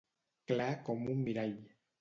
Clar 0.51 0.69
com 0.87 1.05
un 1.15 1.23
mirall. 1.29 1.57